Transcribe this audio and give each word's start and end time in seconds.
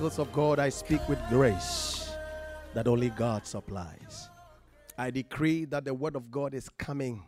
Oracles 0.00 0.18
of 0.18 0.32
God, 0.32 0.58
I 0.58 0.70
speak 0.70 1.06
with 1.10 1.18
grace 1.28 2.10
that 2.72 2.88
only 2.88 3.10
God 3.10 3.46
supplies. 3.46 4.30
I 4.96 5.10
decree 5.10 5.66
that 5.66 5.84
the 5.84 5.92
word 5.92 6.16
of 6.16 6.30
God 6.30 6.54
is 6.54 6.70
coming 6.78 7.22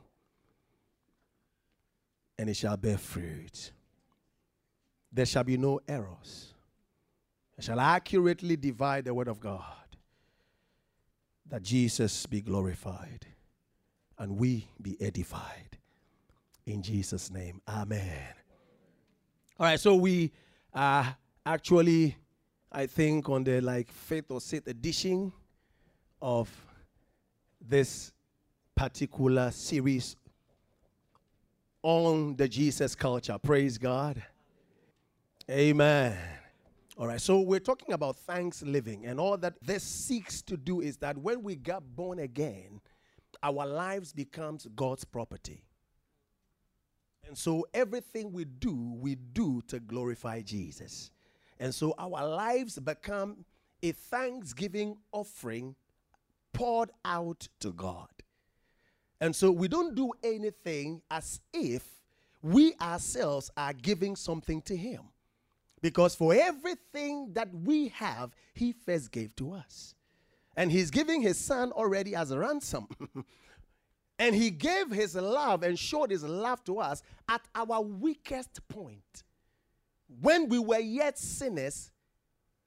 and 2.39 2.49
it 2.49 2.57
shall 2.57 2.79
bear 2.79 2.97
fruit. 2.97 3.73
There 5.13 5.27
shall 5.27 5.45
be 5.45 5.59
no 5.59 5.81
errors. 5.87 6.55
I 7.59 7.63
shall 7.63 7.79
accurately 7.79 8.57
divide 8.57 9.05
the 9.05 9.13
word 9.13 9.29
of 9.29 9.39
God 9.39 9.99
that 11.51 11.63
Jesus 11.63 12.25
be 12.25 12.41
glorified 12.41 13.27
and 14.17 14.39
we 14.39 14.67
be 14.81 14.97
edified. 14.99 15.77
In 16.65 16.81
Jesus' 16.81 17.31
name, 17.31 17.61
amen. 17.69 18.33
All 19.61 19.67
right, 19.67 19.79
so 19.79 19.95
we 19.95 20.33
are 20.73 21.15
actually, 21.45 22.17
I 22.75 22.87
think, 22.87 23.29
on 23.29 23.45
the 23.45 23.61
like 23.61 23.93
fifth 23.93 24.31
or 24.31 24.41
sixth 24.41 24.67
edition 24.67 25.31
of 26.23 26.51
this 27.61 28.13
particular 28.75 29.51
series 29.51 30.17
on 31.83 32.35
the 32.37 32.49
Jesus 32.49 32.95
culture. 32.95 33.37
Praise 33.39 33.77
God. 33.77 34.23
Amen. 35.51 36.17
All 36.97 37.07
right, 37.07 37.21
so 37.21 37.41
we're 37.41 37.61
talking 37.61 37.93
about 37.93 38.17
thanks 38.17 38.63
living, 38.63 39.07
and 39.07 39.21
all 39.21 39.37
that 39.39 39.55
this 39.63 39.83
seeks 39.83 40.41
to 40.43 40.57
do 40.57 40.81
is 40.81 40.97
that 40.99 41.19
when 41.19 41.43
we 41.43 41.57
got 41.57 41.83
born 41.97 42.21
again, 42.21 42.81
our 43.43 43.67
lives 43.67 44.13
becomes 44.13 44.67
God's 44.75 45.05
property. 45.05 45.63
And 47.27 47.37
so 47.37 47.67
everything 47.75 48.33
we 48.33 48.45
do, 48.45 48.95
we 48.99 49.15
do 49.15 49.63
to 49.69 49.81
glorify 49.81 50.43
Jesus. 50.43 51.11
And 51.63 51.73
so 51.73 51.95
our 51.97 52.27
lives 52.27 52.77
become 52.81 53.45
a 53.85 53.93
thanksgiving 53.93 54.97
offering 55.13 55.77
poured 56.53 56.91
out 57.05 57.47
to 57.61 57.71
God. 57.71 58.09
And 59.21 59.35
so 59.35 59.53
we 59.53 59.69
don't 59.69 59.95
do 59.95 60.11
anything 60.25 61.03
as 61.09 61.41
if 61.53 61.89
we 62.43 62.75
ourselves 62.81 63.49
are 63.57 63.73
giving 63.73 64.17
something 64.17 64.61
to 64.63 64.77
Him. 64.77 65.03
Because 65.81 66.17
for 66.17 66.35
everything 66.35 67.33
that 67.35 67.55
we 67.55 67.91
have, 67.91 68.33
He 68.55 68.73
first 68.73 69.13
gave 69.13 69.37
to 69.37 69.53
us. 69.53 69.95
And 70.57 70.73
He's 70.73 70.91
giving 70.91 71.23
His 71.23 71.39
Son 71.39 71.71
already 71.71 72.17
as 72.17 72.33
a 72.33 72.41
ransom. 72.41 72.89
and 74.19 74.35
He 74.35 74.51
gave 74.51 74.91
His 74.91 75.15
love 75.15 75.63
and 75.63 75.79
showed 75.79 76.11
His 76.11 76.25
love 76.25 76.65
to 76.65 76.81
us 76.81 77.05
at 77.29 77.43
our 77.55 77.81
weakest 77.83 78.67
point. 78.67 79.23
When 80.21 80.49
we 80.49 80.59
were 80.59 80.79
yet 80.79 81.19
sinners, 81.19 81.91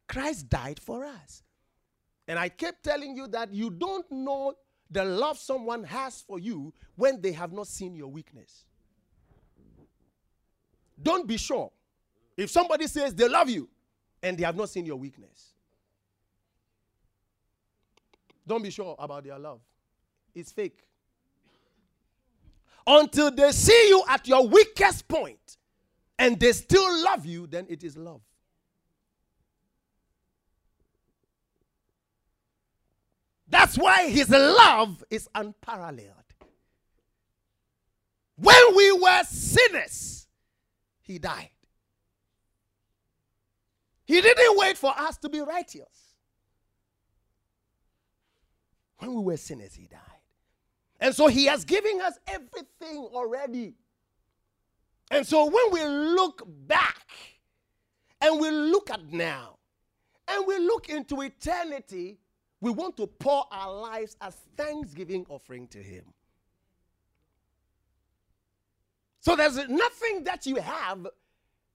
Christ 0.07 0.49
died 0.49 0.79
for 0.79 1.05
us. 1.05 1.43
And 2.27 2.39
I 2.39 2.49
kept 2.49 2.83
telling 2.83 3.15
you 3.15 3.27
that 3.27 3.53
you 3.53 3.69
don't 3.69 4.09
know 4.11 4.53
the 4.89 5.03
love 5.03 5.37
someone 5.37 5.83
has 5.83 6.21
for 6.21 6.39
you 6.39 6.73
when 6.95 7.21
they 7.21 7.31
have 7.31 7.51
not 7.51 7.67
seen 7.67 7.95
your 7.95 8.07
weakness. 8.07 8.65
Don't 11.01 11.27
be 11.27 11.37
sure. 11.37 11.71
If 12.37 12.49
somebody 12.49 12.87
says 12.87 13.13
they 13.13 13.27
love 13.27 13.49
you 13.49 13.69
and 14.21 14.37
they 14.37 14.43
have 14.43 14.55
not 14.55 14.69
seen 14.69 14.85
your 14.85 14.95
weakness, 14.97 15.53
don't 18.47 18.61
be 18.61 18.69
sure 18.69 18.95
about 18.99 19.23
their 19.23 19.39
love. 19.39 19.61
It's 20.33 20.51
fake. 20.51 20.79
Until 22.87 23.31
they 23.31 23.51
see 23.51 23.89
you 23.89 24.03
at 24.07 24.27
your 24.27 24.47
weakest 24.47 25.07
point 25.07 25.57
and 26.17 26.39
they 26.39 26.51
still 26.53 27.03
love 27.03 27.25
you, 27.25 27.47
then 27.47 27.65
it 27.69 27.83
is 27.83 27.97
love. 27.97 28.21
That's 33.47 33.77
why 33.77 34.09
his 34.09 34.29
love 34.29 35.03
is 35.09 35.29
unparalleled. 35.35 36.09
When 38.37 38.75
we 38.75 38.91
were 38.91 39.23
sinners, 39.23 40.27
he 41.01 41.19
died. 41.19 41.49
He 44.05 44.21
didn't 44.21 44.57
wait 44.57 44.77
for 44.77 44.93
us 44.97 45.17
to 45.17 45.29
be 45.29 45.39
righteous. 45.39 46.15
When 48.97 49.13
we 49.13 49.21
were 49.21 49.37
sinners, 49.37 49.73
he 49.73 49.87
died. 49.87 49.99
And 50.99 51.13
so 51.13 51.27
he 51.27 51.45
has 51.45 51.65
given 51.65 52.01
us 52.01 52.17
everything 52.27 53.07
already. 53.13 53.73
And 55.11 55.25
so 55.25 55.45
when 55.45 55.71
we 55.71 55.83
look 55.83 56.43
back 56.67 57.07
and 58.21 58.39
we 58.39 58.49
look 58.49 58.89
at 58.89 59.11
now 59.11 59.57
and 60.27 60.45
we 60.47 60.57
look 60.59 60.89
into 60.89 61.21
eternity, 61.21 62.17
we 62.61 62.71
want 62.71 62.97
to 62.97 63.07
pour 63.07 63.45
our 63.51 63.73
lives 63.73 64.17
as 64.21 64.35
thanksgiving 64.57 65.25
offering 65.29 65.67
to 65.67 65.77
him. 65.77 66.05
So 69.19 69.35
there's 69.35 69.57
nothing 69.67 70.23
that 70.23 70.45
you 70.45 70.57
have 70.57 71.07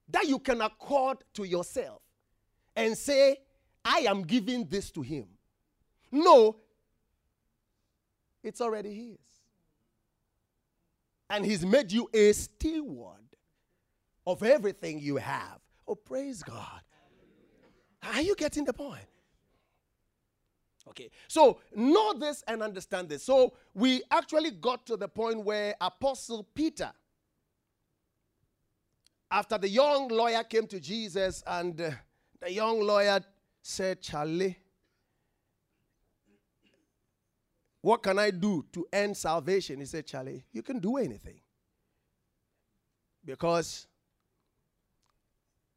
that 0.08 0.26
you 0.26 0.38
can 0.38 0.60
accord 0.60 1.18
to 1.34 1.44
yourself 1.44 2.00
and 2.76 2.96
say, 2.96 3.38
I 3.84 4.00
am 4.00 4.22
giving 4.22 4.66
this 4.66 4.90
to 4.92 5.02
him. 5.02 5.26
No, 6.12 6.56
it's 8.42 8.60
already 8.60 8.94
his. 8.94 9.29
And 11.30 11.46
he's 11.46 11.64
made 11.64 11.92
you 11.92 12.10
a 12.12 12.32
steward 12.32 13.16
of 14.26 14.42
everything 14.42 14.98
you 14.98 15.16
have. 15.16 15.60
Oh, 15.86 15.94
praise 15.94 16.42
God. 16.42 16.80
Are 18.02 18.20
you 18.20 18.34
getting 18.34 18.64
the 18.64 18.72
point? 18.72 19.06
Okay, 20.88 21.10
so 21.28 21.60
know 21.74 22.14
this 22.14 22.42
and 22.48 22.62
understand 22.62 23.08
this. 23.08 23.22
So 23.22 23.52
we 23.74 24.02
actually 24.10 24.50
got 24.50 24.86
to 24.86 24.96
the 24.96 25.06
point 25.06 25.44
where 25.44 25.74
Apostle 25.80 26.48
Peter, 26.52 26.90
after 29.30 29.56
the 29.56 29.68
young 29.68 30.08
lawyer 30.08 30.42
came 30.42 30.66
to 30.66 30.80
Jesus, 30.80 31.44
and 31.46 31.80
uh, 31.80 31.90
the 32.40 32.52
young 32.52 32.80
lawyer 32.80 33.20
said, 33.62 34.00
Charlie, 34.00 34.56
what 37.82 38.02
can 38.02 38.18
I 38.18 38.30
do 38.30 38.64
to 38.72 38.86
end 38.92 39.16
salvation? 39.16 39.80
He 39.80 39.86
said, 39.86 40.06
Charlie, 40.06 40.44
you 40.52 40.62
can 40.62 40.78
do 40.78 40.96
anything. 40.98 41.40
Because 43.24 43.86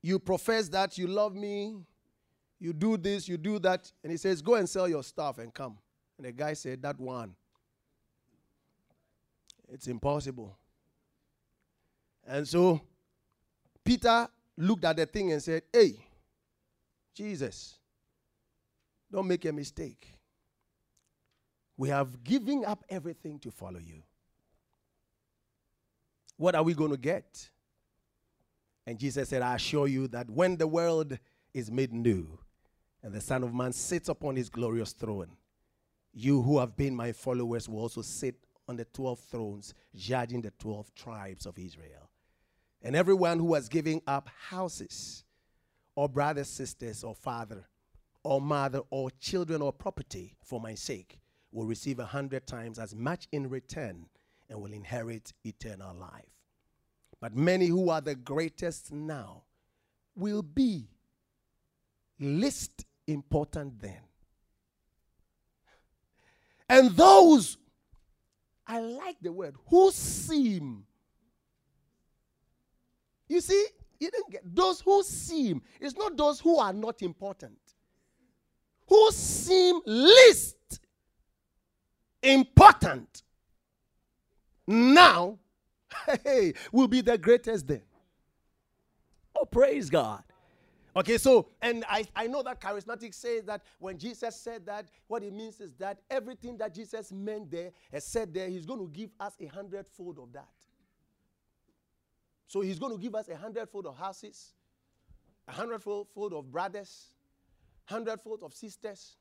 you 0.01 0.19
profess 0.19 0.67
that 0.69 0.97
you 0.97 1.07
love 1.07 1.33
me, 1.33 1.75
you 2.59 2.73
do 2.73 2.97
this, 2.97 3.27
you 3.27 3.37
do 3.37 3.59
that. 3.59 3.91
And 4.03 4.11
he 4.11 4.17
says, 4.17 4.41
Go 4.41 4.55
and 4.55 4.67
sell 4.67 4.87
your 4.87 5.03
stuff 5.03 5.37
and 5.37 5.53
come. 5.53 5.77
And 6.17 6.27
the 6.27 6.31
guy 6.31 6.53
said, 6.53 6.81
That 6.81 6.99
one. 6.99 7.35
It's 9.71 9.87
impossible. 9.87 10.57
And 12.27 12.47
so 12.47 12.81
Peter 13.83 14.27
looked 14.57 14.85
at 14.85 14.97
the 14.97 15.05
thing 15.05 15.31
and 15.31 15.41
said, 15.41 15.63
Hey, 15.71 16.05
Jesus, 17.13 17.75
don't 19.11 19.27
make 19.27 19.45
a 19.45 19.51
mistake. 19.51 20.12
We 21.77 21.89
have 21.89 22.23
given 22.23 22.63
up 22.65 22.83
everything 22.89 23.39
to 23.39 23.51
follow 23.51 23.79
you. 23.79 24.03
What 26.37 26.55
are 26.55 26.63
we 26.63 26.73
going 26.73 26.91
to 26.91 26.97
get? 26.97 27.49
And 28.85 28.99
Jesus 28.99 29.29
said, 29.29 29.41
I 29.41 29.55
assure 29.55 29.87
you 29.87 30.07
that 30.09 30.29
when 30.29 30.57
the 30.57 30.67
world 30.67 31.17
is 31.53 31.71
made 31.71 31.93
new 31.93 32.37
and 33.01 33.13
the 33.13 33.21
Son 33.21 33.43
of 33.43 33.53
Man 33.53 33.71
sits 33.71 34.09
upon 34.09 34.35
his 34.35 34.49
glorious 34.49 34.91
throne, 34.91 35.31
you 36.13 36.41
who 36.41 36.59
have 36.59 36.75
been 36.75 36.95
my 36.95 37.11
followers 37.11 37.67
will 37.67 37.79
also 37.79 38.01
sit 38.01 38.35
on 38.67 38.77
the 38.77 38.85
12 38.85 39.19
thrones, 39.19 39.73
judging 39.95 40.41
the 40.41 40.51
12 40.51 40.93
tribes 40.93 41.45
of 41.45 41.57
Israel. 41.57 42.09
And 42.81 42.95
everyone 42.95 43.39
who 43.39 43.53
has 43.53 43.67
given 43.67 44.01
up 44.05 44.29
houses, 44.49 45.23
or 45.95 46.09
brothers, 46.09 46.49
sisters, 46.49 47.03
or 47.03 47.15
father, 47.15 47.65
or 48.23 48.41
mother, 48.41 48.81
or 48.89 49.09
children, 49.19 49.61
or 49.61 49.71
property 49.71 50.35
for 50.43 50.59
my 50.59 50.75
sake 50.75 51.19
will 51.53 51.65
receive 51.65 51.99
a 51.99 52.05
hundred 52.05 52.47
times 52.47 52.79
as 52.79 52.95
much 52.95 53.27
in 53.31 53.49
return 53.49 54.07
and 54.49 54.59
will 54.59 54.73
inherit 54.73 55.31
eternal 55.45 55.95
life. 55.95 56.25
But 57.21 57.35
many 57.35 57.67
who 57.67 57.89
are 57.89 58.01
the 58.01 58.15
greatest 58.15 58.91
now 58.91 59.43
will 60.15 60.41
be 60.41 60.89
least 62.19 62.85
important 63.07 63.79
then. 63.79 64.01
And 66.67 66.91
those, 66.91 67.57
I 68.65 68.79
like 68.79 69.17
the 69.21 69.31
word, 69.31 69.55
who 69.67 69.91
seem. 69.91 70.85
You 73.27 73.41
see, 73.41 73.67
you 73.99 74.09
didn't 74.11 74.31
get 74.31 74.55
those 74.55 74.81
who 74.81 75.03
seem. 75.03 75.61
It's 75.79 75.95
not 75.95 76.17
those 76.17 76.39
who 76.39 76.57
are 76.57 76.73
not 76.73 77.01
important. 77.01 77.57
Who 78.87 79.11
seem 79.11 79.81
least 79.85 80.57
important 82.23 83.23
now 84.67 85.37
hey, 86.23 86.53
will 86.71 86.87
be 86.87 87.01
the 87.01 87.17
greatest 87.17 87.67
then. 87.67 87.81
Oh, 89.35 89.45
praise 89.45 89.89
God. 89.89 90.23
Okay, 90.95 91.17
so, 91.17 91.47
and 91.61 91.83
I, 91.89 92.05
I 92.15 92.27
know 92.27 92.43
that 92.43 92.61
charismatic 92.61 93.15
says 93.15 93.45
that 93.45 93.63
when 93.79 93.97
Jesus 93.97 94.35
said 94.35 94.65
that, 94.67 94.89
what 95.07 95.23
it 95.23 95.33
means 95.33 95.59
is 95.59 95.73
that 95.79 95.99
everything 96.09 96.55
that 96.57 96.73
Jesus 96.73 97.11
meant 97.11 97.49
there, 97.49 97.71
has 97.91 98.05
said 98.05 98.31
there, 98.31 98.47
he's 98.47 98.65
going 98.65 98.79
to 98.79 98.87
give 98.87 99.09
us 99.19 99.33
a 99.41 99.47
hundredfold 99.47 100.19
of 100.19 100.31
that. 100.33 100.47
So 102.47 102.61
he's 102.61 102.77
going 102.77 102.95
to 102.95 103.01
give 103.01 103.15
us 103.15 103.27
a 103.27 103.35
hundredfold 103.35 103.87
of 103.87 103.97
houses, 103.97 104.53
a 105.47 105.51
hundredfold 105.51 106.07
of 106.15 106.51
brothers, 106.51 107.11
hundredfold 107.85 108.43
of 108.43 108.53
sisters. 108.53 109.17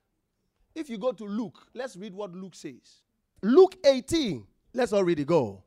If 0.75 0.89
you 0.89 0.99
go 0.99 1.13
to 1.13 1.25
Luke, 1.25 1.67
let's 1.75 1.97
read 1.97 2.15
what 2.15 2.33
Luke 2.33 2.55
says. 2.55 3.03
Luke 3.43 3.77
18, 3.85 4.47
let's 4.75 4.93
already 4.93 5.25
go. 5.25 5.63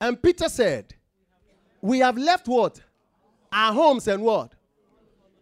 And 0.00 0.20
Peter 0.20 0.48
said, 0.48 0.94
We 1.80 2.00
have 2.00 2.16
left 2.18 2.48
what? 2.48 2.80
Our 3.52 3.72
homes 3.72 4.08
and 4.08 4.22
what? 4.22 4.52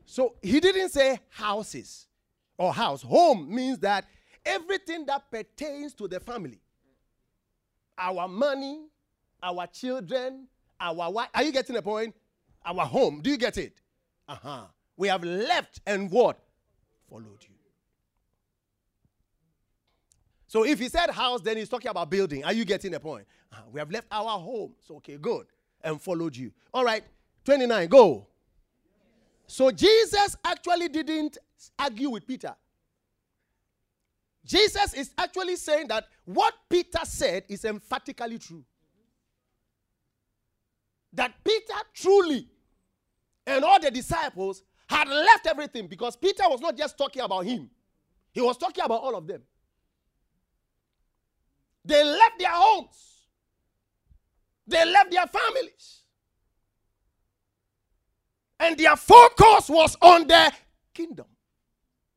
So 0.05 0.35
he 0.43 0.59
didn't 0.61 0.89
say 0.91 1.21
houses 1.31 2.07
or 2.59 2.73
house. 2.73 3.03
Home 3.03 3.55
means 3.55 3.79
that 3.79 4.07
everything 4.45 5.07
that 5.07 5.31
pertains 5.31 5.95
to 5.95 6.09
the 6.09 6.19
family 6.21 6.61
our 8.01 8.27
money, 8.27 8.87
our 9.43 9.67
children, 9.67 10.47
our 10.81 11.13
wife. 11.13 11.29
Are 11.35 11.43
you 11.43 11.53
getting 11.53 11.77
the 11.77 11.83
point? 11.83 12.15
Our 12.65 12.87
home. 12.87 13.21
Do 13.23 13.31
you 13.31 13.37
get 13.37 13.59
it? 13.59 13.81
Uh 14.27 14.37
huh. 14.43 14.65
We 14.97 15.09
have 15.09 15.23
left 15.23 15.81
and 15.87 16.11
what? 16.11 16.39
Followed 17.09 17.43
you. 17.43 17.55
So 20.51 20.65
if 20.65 20.81
he 20.81 20.89
said 20.89 21.11
house, 21.11 21.41
then 21.43 21.59
he's 21.59 21.69
talking 21.69 21.93
about 21.93 22.11
building. 22.11 22.45
Are 22.45 22.53
you 22.53 22.65
getting 22.65 22.91
the 22.91 22.99
point? 22.99 23.25
Uh-huh. 23.53 23.63
We 23.71 23.79
have 23.79 23.89
left 23.89 24.09
our 24.11 24.37
home. 24.37 24.73
So, 24.85 24.97
okay, 24.97 25.17
good. 25.17 25.47
And 25.81 26.03
followed 26.03 26.35
you. 26.35 26.51
All 26.75 26.85
right. 26.85 27.05
29, 27.45 27.87
go. 27.87 28.27
So 29.47 29.71
Jesus 29.71 30.37
actually 30.45 30.89
didn't 30.89 31.39
argue 31.79 32.11
with 32.11 32.27
Peter. 32.27 32.53
Jesus 34.45 34.93
is 34.93 35.13
actually 35.17 35.55
saying 35.55 35.87
that 35.87 36.09
what 36.25 36.53
Peter 36.69 36.99
said 37.05 37.45
is 37.49 37.65
emphatically 37.65 38.41
true. 38.41 38.65
That 41.13 41.33
Peter 41.45 41.79
truly 41.95 42.49
and 43.47 43.65
all 43.65 43.79
the 43.79 43.93
disciples 43.93 44.65
had 44.89 45.07
left 45.07 45.47
everything 45.47 45.87
because 45.87 46.17
Peter 46.17 46.43
was 46.49 46.61
not 46.61 46.77
just 46.77 46.99
talking 46.99 47.23
about 47.23 47.45
him, 47.45 47.71
he 48.33 48.41
was 48.41 48.57
talking 48.57 48.85
about 48.85 49.01
all 49.01 49.15
of 49.15 49.29
them. 49.29 49.43
They 51.85 52.05
left 52.05 52.39
their 52.39 52.51
homes, 52.53 53.27
they 54.67 54.85
left 54.91 55.11
their 55.11 55.27
families, 55.27 56.03
and 58.59 58.77
their 58.77 58.97
focus 58.97 59.69
was 59.69 59.97
on 60.03 60.27
the 60.27 60.53
kingdom. 60.93 61.27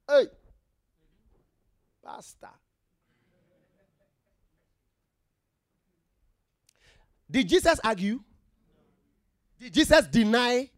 Hey, 0.07 0.27
Pastor. 2.06 2.50
Did 7.31 7.50
Jesus 7.50 7.80
argue? 7.83 8.19
Did 9.60 9.74
Jesus 9.74 10.06
deny? 10.07 10.69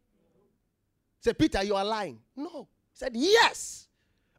Say, 1.19 1.33
Peter, 1.33 1.63
you 1.63 1.75
are 1.75 1.83
lying. 1.83 2.19
No. 2.35 2.67
He 2.93 2.97
said, 2.97 3.11
Yes. 3.13 3.87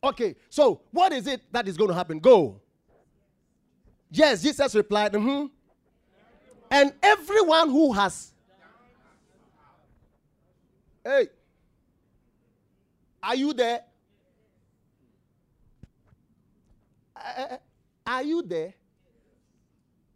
Okay, 0.02 0.36
so 0.48 0.82
what 0.92 1.12
is 1.12 1.26
it 1.26 1.42
that 1.52 1.66
is 1.66 1.76
going 1.76 1.88
to 1.88 1.94
happen? 1.94 2.20
Go. 2.20 2.60
Yes, 4.10 4.42
Jesus 4.42 4.74
replied, 4.74 5.12
mm-hmm. 5.12 5.46
And 6.70 6.92
everyone 7.02 7.70
who 7.70 7.92
has 7.92 8.32
Hey, 11.06 11.28
are 13.22 13.36
you 13.36 13.52
there? 13.52 13.80
Uh, 17.14 17.56
are 18.04 18.22
you 18.24 18.42
there? 18.42 18.74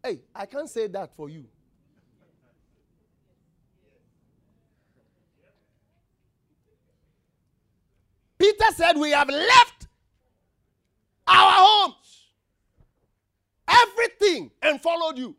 Hey, 0.02 0.20
I 0.34 0.46
can't 0.46 0.68
say 0.68 0.88
that 0.88 1.14
for 1.14 1.28
you. 1.28 1.44
Peter 8.36 8.64
said, 8.74 8.96
We 8.96 9.10
have 9.12 9.28
left 9.28 9.86
our 11.28 11.52
homes, 11.52 11.94
everything, 14.20 14.50
and 14.62 14.80
followed 14.80 15.18
you. 15.18 15.34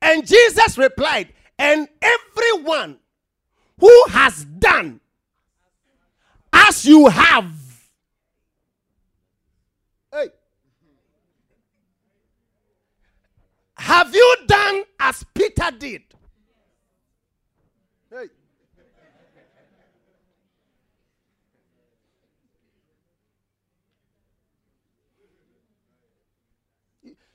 And 0.00 0.26
Jesus 0.26 0.76
replied, 0.78 1.32
and 1.58 1.88
everyone 2.00 2.98
who 3.78 4.04
has 4.08 4.44
done 4.44 5.00
as 6.52 6.84
you 6.84 7.06
have. 7.08 7.52
Hey. 10.12 10.28
Have 13.78 14.14
you 14.14 14.36
done 14.46 14.82
as 14.98 15.24
Peter 15.34 15.70
did? 15.78 16.02
Hey. 18.10 18.26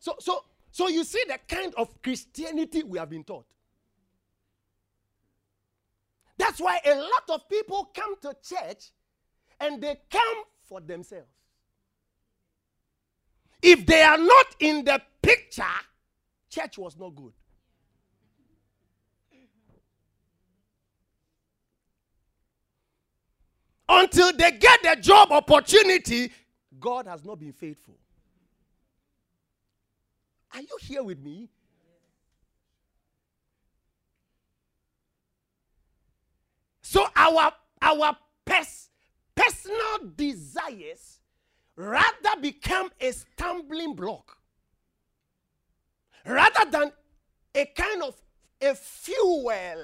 So, 0.07 0.15
so, 0.19 0.45
so 0.71 0.87
you 0.87 1.03
see 1.03 1.21
the 1.27 1.37
kind 1.53 1.73
of 1.75 2.01
Christianity 2.01 2.81
we 2.81 2.97
have 2.97 3.09
been 3.09 3.25
taught. 3.25 3.45
That's 6.37 6.61
why 6.61 6.79
a 6.85 6.95
lot 6.95 7.29
of 7.29 7.49
people 7.49 7.91
come 7.93 8.15
to 8.21 8.33
church 8.41 8.91
and 9.59 9.81
they 9.81 9.97
come 10.09 10.43
for 10.63 10.79
themselves. 10.79 11.27
If 13.61 13.85
they 13.85 14.01
are 14.01 14.17
not 14.17 14.45
in 14.61 14.85
the 14.85 15.01
picture, 15.21 15.63
church 16.49 16.77
was 16.77 16.97
not 16.97 17.13
good. 17.13 17.33
Until 23.89 24.31
they 24.31 24.51
get 24.51 24.83
the 24.83 24.95
job 25.01 25.33
opportunity, 25.33 26.31
God 26.79 27.07
has 27.07 27.25
not 27.25 27.41
been 27.41 27.51
faithful. 27.51 27.97
Are 30.57 30.61
you 30.61 30.77
here 30.81 31.03
with 31.03 31.19
me? 31.19 31.49
So 36.81 37.05
our 37.15 37.51
our 37.79 38.17
pers- 38.43 38.89
personal 39.35 40.11
desires 40.15 41.19
rather 41.75 42.41
become 42.41 42.89
a 42.99 43.11
stumbling 43.11 43.93
block 43.93 44.35
rather 46.25 46.71
than 46.71 46.91
a 47.53 47.65
kind 47.67 48.01
of 48.01 48.19
a 48.59 48.73
fuel. 48.73 49.83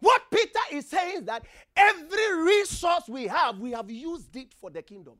What 0.00 0.22
Peter 0.30 0.60
is 0.72 0.90
saying 0.90 1.20
is 1.20 1.22
that 1.24 1.46
every 1.74 2.42
resource 2.42 3.04
we 3.08 3.28
have, 3.28 3.58
we 3.58 3.70
have 3.70 3.90
used 3.90 4.36
it 4.36 4.52
for 4.60 4.68
the 4.68 4.82
kingdom. 4.82 5.14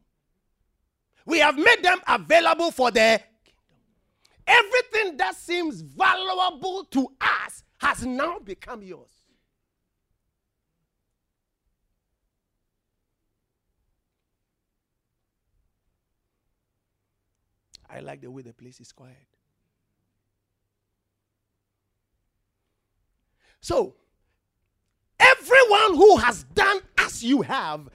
We 1.24 1.38
have 1.38 1.56
made 1.56 1.82
them 1.82 2.00
available 2.06 2.70
for 2.72 2.90
the. 2.90 3.22
Everything 4.46 5.16
that 5.16 5.34
seems 5.34 5.80
valuable 5.80 6.84
to 6.84 7.08
us 7.20 7.64
has 7.78 8.06
now 8.06 8.38
become 8.38 8.82
yours. 8.82 9.10
I 17.88 18.00
like 18.00 18.20
the 18.20 18.30
way 18.30 18.42
the 18.42 18.52
place 18.52 18.80
is 18.80 18.92
quiet. 18.92 19.16
So, 23.60 23.94
everyone 25.18 25.96
who 25.96 26.16
has 26.18 26.44
done 26.54 26.80
as 26.98 27.22
you 27.24 27.42
have, 27.42 27.88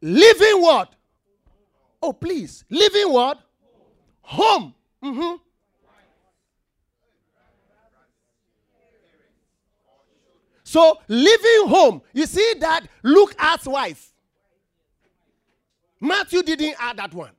living 0.00 0.62
what? 0.62 0.94
Oh, 2.02 2.12
please, 2.12 2.64
living 2.70 3.12
what? 3.12 3.40
Home. 4.22 4.74
Mm-hmm. 5.02 5.36
So 10.76 10.98
leaving 11.08 11.68
home, 11.68 12.02
you 12.12 12.26
see 12.26 12.52
that 12.60 12.82
Luke 13.02 13.34
adds 13.38 13.66
wife. 13.66 14.12
Matthew 15.98 16.42
didn't 16.42 16.76
add 16.78 16.98
that 16.98 17.14
one. 17.14 17.30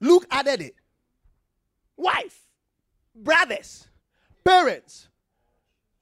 Luke 0.00 0.26
added 0.30 0.62
it. 0.62 0.74
Wife, 1.94 2.40
brothers, 3.14 3.86
parents, 4.42 5.08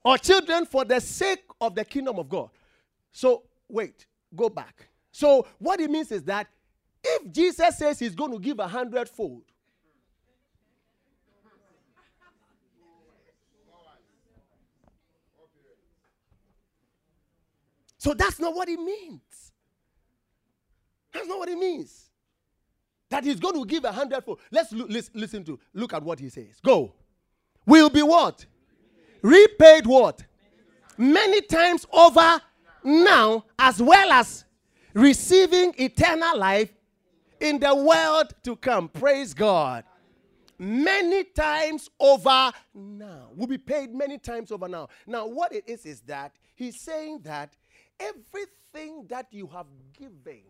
or 0.05 0.17
children 0.17 0.65
for 0.67 0.85
the 0.85 1.01
sake 1.01 1.43
of 1.61 1.75
the 1.75 1.85
kingdom 1.85 2.21
of 2.21 2.29
God. 2.29 2.51
So, 3.11 3.43
wait, 3.69 4.07
go 4.37 4.49
back. 4.49 4.87
So, 5.11 5.49
what 5.59 5.81
it 5.81 5.91
means 5.91 6.13
is 6.13 6.23
that 6.23 6.47
if 7.03 7.33
Jesus 7.33 7.77
says 7.77 7.99
he's 7.99 8.15
going 8.15 8.31
to 8.31 8.39
give 8.39 8.61
a 8.61 8.69
hundredfold, 8.69 9.43
So 18.01 18.15
that's 18.15 18.41
not 18.41 18.55
what 18.55 18.67
it 18.71 18.81
means. 18.81 19.53
That's 21.13 21.29
not 21.29 21.39
what 21.39 21.51
it 21.51 21.59
means. 21.59 22.07
That 23.11 23.25
he's 23.25 23.39
going 23.39 23.57
to 23.57 23.67
give 23.67 23.85
a 23.85 23.93
hundredfold. 23.93 24.41
Let's 24.51 24.73
listen, 24.73 25.13
listen 25.15 25.45
to 25.45 25.61
look 25.75 25.93
at 25.93 26.03
what 26.03 26.19
he 26.19 26.31
says. 26.31 26.61
Go. 26.65 26.95
Will 27.67 27.91
be 27.91 28.03
what? 28.03 28.47
Repaid 29.21 29.87
what? 29.87 30.25
Many 30.97 31.43
times 31.43 31.85
over 31.93 32.41
now, 32.83 33.45
as 33.59 33.83
well 33.83 34.13
as 34.13 34.47
receiving 34.95 35.75
eternal 35.77 36.39
life 36.39 36.73
in 37.39 37.59
the 37.59 37.75
world 37.75 38.33
to 38.45 38.57
come. 38.57 38.89
Praise 38.89 39.35
God. 39.35 39.85
Many 40.59 41.25
times 41.25 41.91
over 42.01 42.51
now. 42.75 43.29
Will 43.37 43.47
be 43.47 43.59
paid 43.59 43.95
many 43.95 44.17
times 44.17 44.51
over 44.51 44.69
now. 44.69 44.89
Now, 45.07 45.27
what 45.27 45.55
it 45.55 45.65
is 45.69 45.85
is 45.85 46.01
that 46.03 46.33
he's 46.55 46.81
saying 46.81 47.21
that 47.25 47.57
everything 48.01 49.07
that 49.09 49.27
you 49.31 49.47
have 49.49 49.67
given 49.93 50.43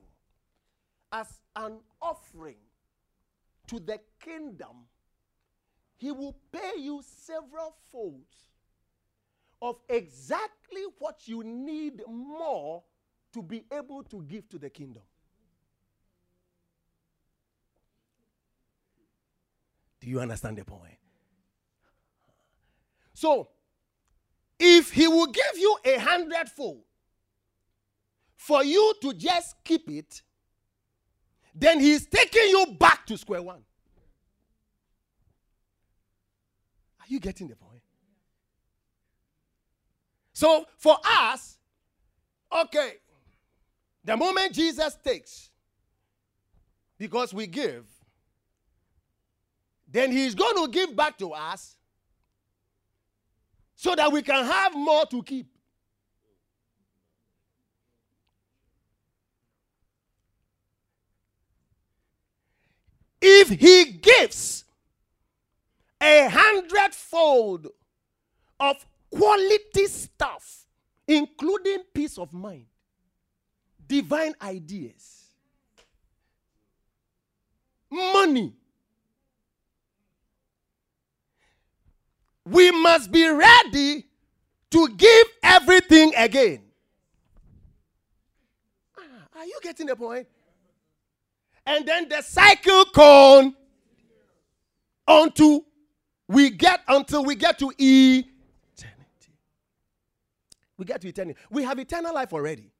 as 1.12 1.40
an 1.56 1.80
offering 2.00 2.56
to 3.66 3.78
the 3.80 3.98
kingdom, 4.20 4.86
he 5.96 6.12
will 6.12 6.36
pay 6.52 6.72
you 6.78 7.02
several 7.04 7.74
folds 7.92 8.36
of 9.62 9.76
exactly 9.88 10.82
what 10.98 11.26
you 11.26 11.42
need 11.44 12.02
more 12.08 12.82
to 13.32 13.42
be 13.42 13.64
able 13.72 14.02
to 14.04 14.22
give 14.22 14.48
to 14.48 14.58
the 14.58 14.70
kingdom. 14.70 15.02
Do 20.00 20.08
you 20.08 20.20
understand 20.20 20.56
the 20.56 20.64
point? 20.64 20.96
So, 23.12 23.50
if 24.58 24.90
he 24.90 25.06
will 25.06 25.26
give 25.26 25.58
you 25.58 25.76
a 25.84 25.98
hundredfold, 25.98 26.84
for 28.40 28.64
you 28.64 28.94
to 29.02 29.12
just 29.12 29.54
keep 29.62 29.86
it, 29.90 30.22
then 31.54 31.78
he's 31.78 32.06
taking 32.06 32.48
you 32.48 32.74
back 32.80 33.04
to 33.04 33.18
square 33.18 33.42
one. 33.42 33.62
Are 37.00 37.06
you 37.06 37.20
getting 37.20 37.48
the 37.48 37.56
point? 37.56 37.82
So 40.32 40.64
for 40.78 40.96
us, 41.04 41.58
okay, 42.50 42.94
the 44.04 44.16
moment 44.16 44.54
Jesus 44.54 44.96
takes, 45.04 45.50
because 46.96 47.34
we 47.34 47.46
give, 47.46 47.84
then 49.86 50.10
he's 50.10 50.34
going 50.34 50.64
to 50.64 50.72
give 50.72 50.96
back 50.96 51.18
to 51.18 51.32
us 51.32 51.76
so 53.74 53.94
that 53.94 54.10
we 54.10 54.22
can 54.22 54.46
have 54.46 54.74
more 54.74 55.04
to 55.04 55.22
keep. 55.22 55.46
If 63.20 63.50
he 63.50 63.84
gives 63.84 64.64
a 66.00 66.28
hundredfold 66.30 67.68
of 68.58 68.86
quality 69.10 69.86
stuff, 69.86 70.66
including 71.06 71.82
peace 71.92 72.16
of 72.18 72.32
mind, 72.32 72.66
divine 73.86 74.34
ideas, 74.40 75.26
money, 77.90 78.54
we 82.44 82.70
must 82.70 83.12
be 83.12 83.28
ready 83.28 84.06
to 84.70 84.88
give 84.96 85.26
everything 85.42 86.12
again. 86.16 86.62
Ah, 88.98 89.02
are 89.36 89.44
you 89.44 89.58
getting 89.62 89.86
the 89.86 89.96
point? 89.96 90.26
And 91.70 91.86
then 91.86 92.08
the 92.08 92.20
cycle 92.20 92.84
cone 92.86 93.54
until 95.06 95.64
we 96.26 96.50
get 96.50 96.80
until 96.88 97.24
we 97.24 97.36
get 97.36 97.60
to 97.60 97.72
eternity. 97.78 99.32
We 100.76 100.84
get 100.84 101.00
to 101.02 101.08
eternity. 101.08 101.38
We 101.48 101.62
have 101.62 101.78
eternal 101.78 102.12
life 102.12 102.32
already. 102.32 102.72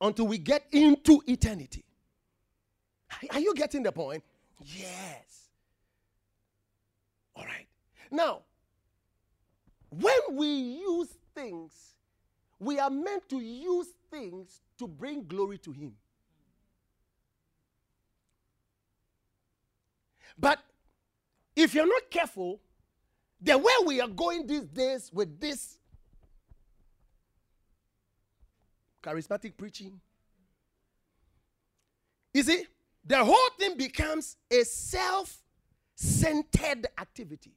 Until 0.00 0.28
we 0.28 0.38
get 0.38 0.64
into 0.70 1.22
eternity. 1.26 1.84
Are 3.30 3.40
you 3.40 3.54
getting 3.54 3.82
the 3.82 3.92
point? 3.92 4.22
Yes. 4.64 5.48
All 7.34 7.44
right. 7.44 7.66
Now, 8.12 8.42
when 9.90 10.18
we 10.32 10.46
use 10.46 11.08
things, 11.34 11.72
we 12.60 12.78
are 12.78 12.90
meant 12.90 13.28
to 13.30 13.40
use 13.40 13.88
things 14.10 14.60
to 14.78 14.86
bring 14.86 15.24
glory 15.26 15.58
to 15.58 15.72
Him. 15.72 15.94
But 20.38 20.58
if 21.54 21.74
you're 21.74 21.86
not 21.86 22.10
careful, 22.10 22.60
the 23.40 23.56
way 23.56 23.72
we 23.86 24.00
are 24.00 24.08
going 24.08 24.46
these 24.46 24.64
days 24.64 25.10
with 25.12 25.38
this 25.40 25.78
charismatic 29.02 29.56
preaching, 29.56 30.00
you 32.34 32.42
see, 32.42 32.66
the 33.04 33.24
whole 33.24 33.50
thing 33.58 33.76
becomes 33.76 34.36
a 34.50 34.64
self 34.64 35.42
centered 35.94 36.86
activity 36.98 37.52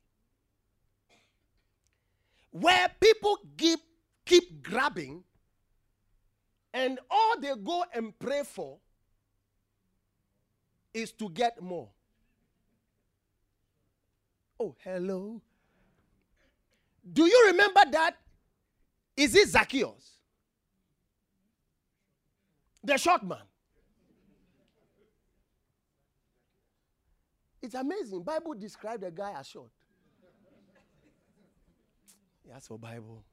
where 2.52 2.88
people 3.00 3.38
keep, 3.58 3.80
keep 4.26 4.64
grabbing 4.64 5.24
and 6.74 7.00
all 7.10 7.40
they 7.40 7.54
go 7.64 7.84
and 7.94 8.18
pray 8.18 8.44
for 8.44 8.78
is 10.94 11.12
to 11.14 11.30
get 11.30 11.62
more. 11.62 11.90
Oh, 14.60 14.75
hello. 14.84 15.42
Do 17.12 17.25
you 17.25 17.46
remember 17.48 17.82
that? 17.92 18.16
Is 19.16 19.36
it 19.36 19.50
Zacchaeus? 19.50 20.20
The 22.84 22.98
short 22.98 23.24
man. 23.25 23.39
It's 27.62 27.75
amazing. 27.75 28.24
Bible 28.24 28.54
described 28.54 29.04
the 29.04 29.12
guy 29.12 29.34
as 29.38 29.48
short. 29.48 29.70
That's 32.50 32.68
for 32.68 32.80
Bible. 32.80 33.24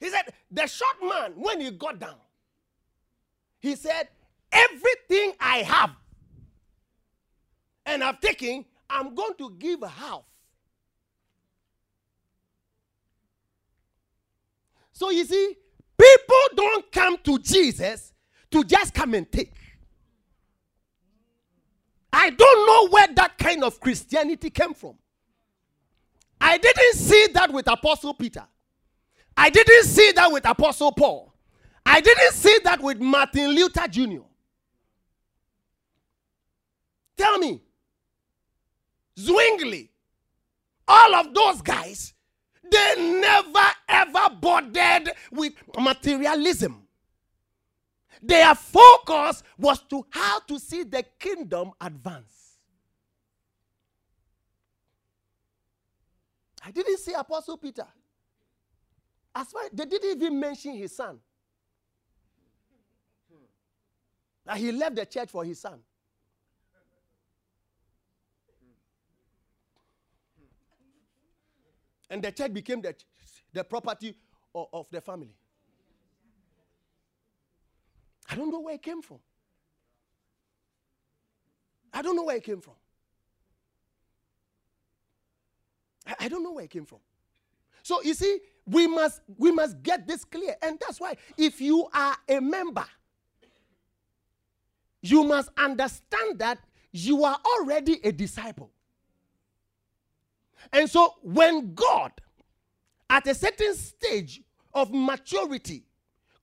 He 0.00 0.08
said, 0.08 0.32
the 0.50 0.66
short 0.66 0.96
man, 1.02 1.32
when 1.36 1.60
he 1.60 1.70
got 1.70 1.98
down, 1.98 2.16
he 3.60 3.74
said, 3.76 4.08
Everything 4.50 5.34
I 5.40 5.58
have 5.58 5.90
and 7.88 8.04
I've 8.04 8.20
taken, 8.20 8.64
I'm 8.88 9.14
going 9.14 9.34
to 9.38 9.50
give 9.58 9.82
half. 9.82 10.22
So 14.92 15.10
you 15.10 15.24
see, 15.24 15.54
people 15.96 16.42
don't 16.54 16.92
come 16.92 17.16
to 17.24 17.38
Jesus 17.38 18.12
to 18.50 18.62
just 18.62 18.92
come 18.92 19.14
and 19.14 19.30
take. 19.30 19.54
I 22.12 22.30
don't 22.30 22.66
know 22.66 22.88
where 22.92 23.06
that 23.14 23.38
kind 23.38 23.64
of 23.64 23.80
Christianity 23.80 24.50
came 24.50 24.74
from. 24.74 24.94
I 26.40 26.58
didn't 26.58 26.94
see 26.94 27.28
that 27.34 27.52
with 27.52 27.68
Apostle 27.68 28.14
Peter. 28.14 28.44
I 29.36 29.50
didn't 29.50 29.84
see 29.84 30.12
that 30.12 30.30
with 30.30 30.44
Apostle 30.48 30.92
Paul. 30.92 31.32
I 31.86 32.00
didn't 32.00 32.32
see 32.32 32.58
that 32.64 32.82
with 32.82 33.00
Martin 33.00 33.50
Luther 33.54 33.88
Jr. 33.88 34.22
Tell 37.16 37.38
me, 37.38 37.62
Zwingli, 39.18 39.90
all 40.86 41.14
of 41.16 41.34
those 41.34 41.60
guys, 41.62 42.14
they 42.70 43.20
never 43.20 43.66
ever 43.88 44.34
bothered 44.40 45.10
with 45.32 45.54
materialism. 45.78 46.86
Their 48.22 48.54
focus 48.54 49.42
was 49.58 49.80
to 49.90 50.04
how 50.10 50.40
to 50.40 50.58
see 50.58 50.82
the 50.84 51.04
kingdom 51.18 51.72
advance. 51.80 52.58
I 56.64 56.70
didn't 56.70 56.98
see 56.98 57.12
Apostle 57.12 57.56
Peter. 57.56 57.86
As 59.34 59.48
far 59.48 59.62
they 59.72 59.84
didn't 59.84 60.22
even 60.22 60.38
mention 60.38 60.74
his 60.74 60.94
son. 60.94 61.18
That 64.44 64.56
he 64.56 64.72
left 64.72 64.96
the 64.96 65.06
church 65.06 65.30
for 65.30 65.44
his 65.44 65.60
son. 65.60 65.80
And 72.10 72.22
the 72.22 72.32
church 72.32 72.52
became 72.52 72.80
the, 72.80 72.94
the 73.52 73.64
property 73.64 74.14
of, 74.54 74.66
of 74.72 74.86
the 74.90 75.00
family. 75.00 75.34
I 78.30 78.36
don't 78.36 78.50
know 78.50 78.60
where 78.60 78.74
it 78.74 78.82
came 78.82 79.02
from. 79.02 79.18
I 81.92 82.02
don't 82.02 82.16
know 82.16 82.24
where 82.24 82.36
it 82.36 82.44
came 82.44 82.60
from. 82.60 82.74
I, 86.06 86.14
I 86.20 86.28
don't 86.28 86.42
know 86.42 86.52
where 86.52 86.64
it 86.64 86.70
came 86.70 86.84
from. 86.84 86.98
So 87.82 88.02
you 88.02 88.14
see, 88.14 88.40
we 88.66 88.86
must 88.86 89.22
we 89.38 89.50
must 89.50 89.82
get 89.82 90.06
this 90.06 90.24
clear. 90.24 90.54
And 90.62 90.78
that's 90.78 91.00
why 91.00 91.16
if 91.36 91.60
you 91.60 91.88
are 91.92 92.16
a 92.28 92.40
member, 92.40 92.84
you 95.00 95.24
must 95.24 95.50
understand 95.56 96.38
that 96.38 96.58
you 96.92 97.24
are 97.24 97.38
already 97.56 98.00
a 98.04 98.12
disciple. 98.12 98.70
And 100.72 100.88
so 100.88 101.14
when 101.22 101.74
God, 101.74 102.12
at 103.08 103.26
a 103.26 103.34
certain 103.34 103.74
stage 103.74 104.42
of 104.74 104.92
maturity, 104.92 105.84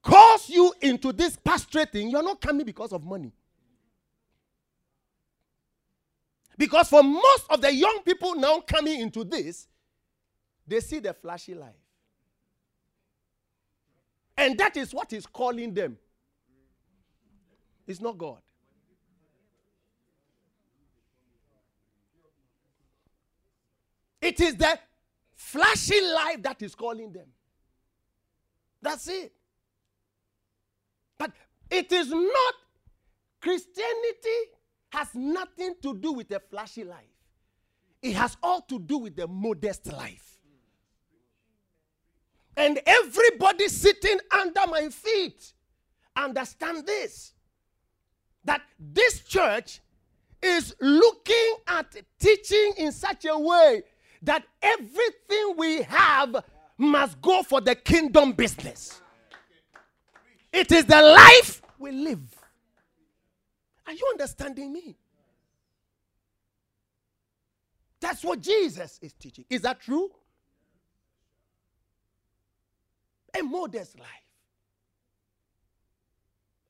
calls 0.02 0.50
you 0.50 0.74
into 0.82 1.12
this 1.12 1.36
pastorating, 1.36 2.10
you're 2.10 2.24
not 2.24 2.42
coming 2.42 2.66
because 2.66 2.92
of 2.92 3.04
money. 3.04 3.32
Because 6.58 6.90
for 6.90 7.04
most 7.04 7.46
of 7.50 7.62
the 7.62 7.74
young 7.74 8.00
people 8.06 8.36
now 8.36 8.60
coming 8.62 9.02
into 9.02 9.24
this, 9.24 9.68
they 10.68 10.80
see 10.80 11.00
the 11.00 11.14
flashy 11.14 11.54
life. 11.54 11.76
And 14.38 14.58
that 14.58 14.78
is 14.78 14.94
what 14.94 15.14
is 15.14 15.26
calling 15.26 15.74
them. 15.74 15.98
It's 17.88 18.02
not 18.02 18.18
God. 18.18 18.40
It 24.26 24.40
is 24.42 24.56
the 24.56 24.80
flashy 25.36 26.02
life 26.02 26.42
that 26.42 26.60
is 26.64 26.74
calling 26.74 27.14
them. 27.14 27.28
That's 28.82 29.08
it. 29.08 29.32
But 31.16 31.32
it 31.70 31.92
is 31.92 32.10
not, 32.10 32.54
Christianity 33.40 34.40
has 34.90 35.10
nothing 35.14 35.76
to 35.84 35.96
do 35.96 36.14
with 36.14 36.32
a 36.32 36.40
flashy 36.40 36.84
life. 36.84 37.06
It 38.02 38.16
has 38.16 38.36
all 38.42 38.62
to 38.62 38.80
do 38.80 38.98
with 38.98 39.16
the 39.16 39.28
modest 39.28 39.94
life. 39.94 40.40
And 42.58 42.80
everybody 42.84 43.68
sitting 43.68 44.18
under 44.32 44.66
my 44.66 44.90
feet 44.90 45.54
understand 46.16 46.88
this 46.88 47.34
that 48.44 48.62
this 48.80 49.24
church 49.24 49.82
is 50.42 50.76
looking 50.82 51.56
at 51.68 51.96
teaching 52.20 52.74
in 52.78 52.92
such 52.92 53.26
a 53.26 53.38
way 53.38 53.84
that 54.26 54.44
everything 54.62 55.56
we 55.58 55.84
have 55.84 56.44
must 56.78 57.22
go 57.22 57.44
for 57.44 57.62
the 57.62 57.76
kingdom 57.76 58.34
business. 58.34 59.02
It 60.52 60.72
is 60.72 60.86
the 60.86 61.02
life 61.02 61.62
we 61.80 61.92
live. 61.92 62.24
Are 63.88 63.94
you 63.94 64.08
understanding 64.12 64.74
me? 64.74 64.98
That's 68.00 68.24
what 68.24 68.42
Jesus 68.42 69.00
is 69.02 69.14
teaching. 69.14 69.46
Is 69.50 69.62
that 69.62 69.80
true? 69.82 70.12
A 73.38 73.44
modest 73.44 74.00
life. 74.00 74.08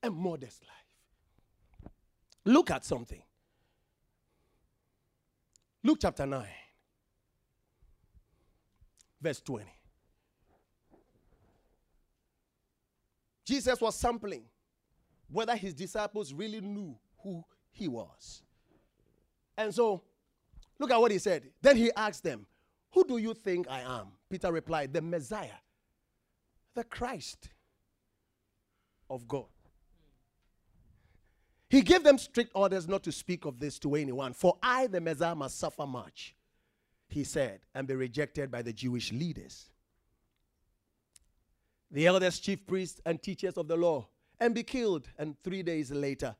A 0.02 0.10
modest 0.10 0.62
life. 0.62 1.90
Look 2.44 2.70
at 2.70 2.84
something. 2.84 3.22
Luke 5.82 5.98
chapter 6.00 6.26
9, 6.26 6.44
verse 9.20 9.40
20. 9.40 9.64
Jesus 13.44 13.80
was 13.80 13.94
sampling 13.94 14.42
whether 15.30 15.56
his 15.56 15.74
disciples 15.74 16.32
really 16.32 16.60
knew 16.60 16.96
who 17.22 17.44
he 17.70 17.88
was. 17.88 18.42
And 19.56 19.74
so, 19.74 20.02
look 20.78 20.90
at 20.90 21.00
what 21.00 21.10
he 21.10 21.18
said. 21.18 21.44
Then 21.62 21.76
he 21.76 21.90
asked 21.96 22.24
them, 22.24 22.46
Who 22.92 23.04
do 23.04 23.18
you 23.18 23.34
think 23.34 23.68
I 23.68 23.80
am? 23.80 24.08
Peter 24.28 24.52
replied, 24.52 24.92
The 24.92 25.02
Messiah, 25.02 25.60
the 26.74 26.84
Christ 26.84 27.48
of 29.08 29.26
God. 29.26 29.46
He 31.68 31.82
gave 31.82 32.04
them 32.04 32.18
strict 32.18 32.52
orders 32.54 32.86
not 32.86 33.02
to 33.04 33.12
speak 33.12 33.44
of 33.44 33.58
this 33.58 33.78
to 33.80 33.96
anyone, 33.96 34.32
for 34.32 34.56
I, 34.62 34.86
the 34.86 35.00
Messiah, 35.00 35.34
must 35.34 35.58
suffer 35.58 35.86
much, 35.86 36.35
he 37.08 37.24
said, 37.24 37.60
and 37.74 37.86
be 37.86 37.94
rejected 37.94 38.50
by 38.50 38.62
the 38.62 38.72
Jewish 38.72 39.12
leaders, 39.12 39.66
the 41.90 42.06
elders, 42.06 42.38
chief 42.38 42.66
priests, 42.66 43.00
and 43.06 43.22
teachers 43.22 43.56
of 43.56 43.68
the 43.68 43.76
law, 43.76 44.08
and 44.40 44.54
be 44.54 44.62
killed. 44.62 45.08
And 45.18 45.36
three 45.42 45.62
days 45.62 45.90
later, 45.90 46.34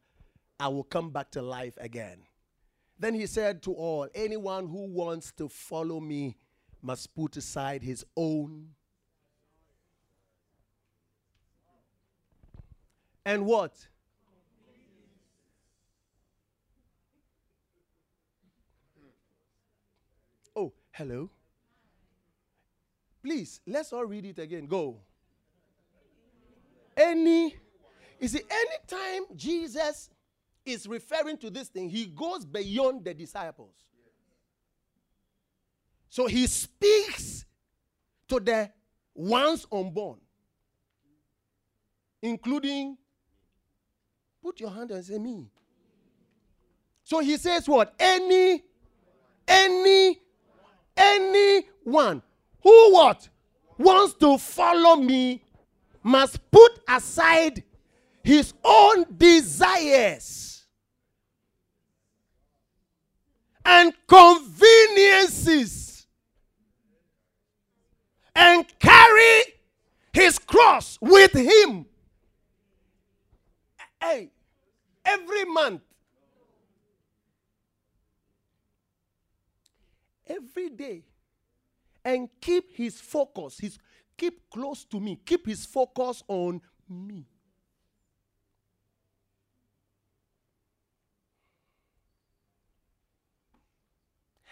I 0.58 0.68
will 0.68 0.84
come 0.84 1.10
back 1.10 1.30
to 1.32 1.42
life 1.42 1.76
again. 1.80 2.18
Then 2.98 3.14
he 3.14 3.26
said 3.26 3.62
to 3.64 3.72
all, 3.72 4.08
Anyone 4.14 4.68
who 4.68 4.86
wants 4.86 5.32
to 5.32 5.48
follow 5.48 6.00
me 6.00 6.36
must 6.82 7.14
put 7.14 7.36
aside 7.36 7.82
his 7.82 8.04
own. 8.16 8.68
And 13.24 13.44
what? 13.44 13.72
Oh, 20.54 20.72
hello. 20.96 21.28
Please, 23.22 23.60
let's 23.66 23.92
all 23.92 24.06
read 24.06 24.24
it 24.24 24.38
again. 24.38 24.66
Go. 24.66 24.96
Any, 26.96 27.54
you 28.18 28.28
see, 28.28 28.40
anytime 28.50 29.24
Jesus 29.36 30.08
is 30.64 30.86
referring 30.86 31.36
to 31.38 31.50
this 31.50 31.68
thing, 31.68 31.90
he 31.90 32.06
goes 32.06 32.46
beyond 32.46 33.04
the 33.04 33.12
disciples. 33.12 33.74
So 36.08 36.26
he 36.26 36.46
speaks 36.46 37.44
to 38.28 38.40
the 38.40 38.70
ones 39.14 39.66
unborn, 39.70 40.18
including, 42.22 42.96
put 44.42 44.60
your 44.60 44.70
hand 44.70 44.92
and 44.92 45.04
say, 45.04 45.18
me. 45.18 45.50
So 47.04 47.20
he 47.20 47.36
says, 47.36 47.68
what? 47.68 47.94
Any, 47.98 48.64
any, 49.46 50.20
anyone 51.86 52.22
who 52.62 52.92
what? 52.92 53.28
Wants 53.78 54.14
to 54.14 54.38
follow 54.38 54.96
me 54.96 55.42
must 56.02 56.50
put 56.50 56.80
aside 56.88 57.62
his 58.22 58.54
own 58.64 59.04
desires 59.16 60.64
and 63.64 63.92
conveniences 64.06 66.06
and 68.34 68.66
carry 68.78 69.42
his 70.12 70.38
cross 70.38 70.98
with 71.00 71.34
him. 71.34 71.86
Hey, 74.00 74.30
every 75.04 75.44
month, 75.44 75.82
every 80.26 80.70
day, 80.70 81.02
and 82.06 82.28
keep 82.40 82.72
his 82.76 83.00
focus, 83.00 83.58
his 83.58 83.78
keep 84.16 84.48
close 84.48 84.84
to 84.84 85.00
me, 85.00 85.18
keep 85.26 85.44
his 85.44 85.66
focus 85.66 86.22
on 86.28 86.62
me. 86.88 87.26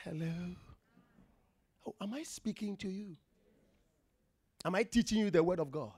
Hello. 0.02 0.32
Oh, 1.86 1.94
am 2.00 2.14
I 2.14 2.24
speaking 2.24 2.76
to 2.78 2.88
you? 2.88 3.16
Am 4.64 4.74
I 4.74 4.82
teaching 4.82 5.18
you 5.18 5.30
the 5.30 5.42
word 5.42 5.60
of 5.60 5.70
God? 5.70 5.92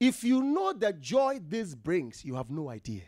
If 0.00 0.24
you 0.24 0.42
know 0.42 0.72
the 0.72 0.94
joy 0.94 1.38
this 1.46 1.74
brings, 1.74 2.24
you 2.24 2.34
have 2.34 2.50
no 2.50 2.70
idea. 2.70 3.02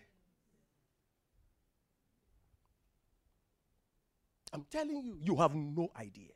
I'm 4.53 4.65
telling 4.71 5.03
you, 5.05 5.19
you 5.23 5.37
have 5.37 5.55
no 5.55 5.91
idea. 5.99 6.33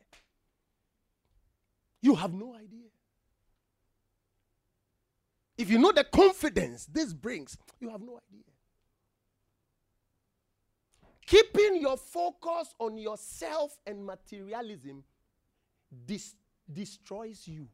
You 2.01 2.15
have 2.15 2.33
no 2.33 2.55
idea. 2.55 2.87
If 5.57 5.69
you 5.69 5.79
know 5.79 5.91
the 5.91 6.03
confidence 6.03 6.85
this 6.85 7.13
brings, 7.13 7.57
you 7.79 7.89
have 7.89 8.01
no 8.01 8.19
idea. 8.29 8.43
keeping 11.25 11.81
your 11.81 11.97
focus 11.97 12.75
on 12.79 12.97
yourself 12.97 13.77
and 13.87 14.05
materialism 14.05 15.03
dis- 16.05 16.35
destroys 16.71 17.47
you. 17.47 17.67